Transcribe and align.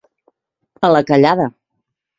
A 0.89 0.91
la 0.95 1.03
callada. 1.13 1.49